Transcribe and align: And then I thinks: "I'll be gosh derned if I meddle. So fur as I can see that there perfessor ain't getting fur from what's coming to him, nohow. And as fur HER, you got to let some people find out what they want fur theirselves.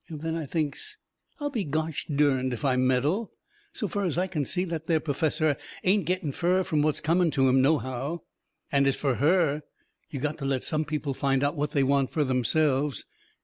And 0.09 0.21
then 0.21 0.33
I 0.35 0.47
thinks: 0.47 0.97
"I'll 1.39 1.51
be 1.51 1.63
gosh 1.63 2.07
derned 2.07 2.53
if 2.53 2.65
I 2.65 2.75
meddle. 2.75 3.33
So 3.71 3.87
fur 3.87 4.03
as 4.05 4.17
I 4.17 4.25
can 4.25 4.45
see 4.45 4.63
that 4.63 4.87
there 4.87 4.99
perfessor 4.99 5.57
ain't 5.83 6.05
getting 6.07 6.31
fur 6.31 6.63
from 6.63 6.81
what's 6.81 7.01
coming 7.01 7.29
to 7.29 7.47
him, 7.47 7.61
nohow. 7.61 8.23
And 8.71 8.87
as 8.87 8.95
fur 8.95 9.13
HER, 9.13 9.61
you 10.09 10.19
got 10.19 10.39
to 10.39 10.45
let 10.45 10.63
some 10.63 10.85
people 10.85 11.13
find 11.13 11.43
out 11.43 11.55
what 11.55 11.73
they 11.73 11.83
want 11.83 12.11
fur 12.11 12.23
theirselves. 12.23 13.05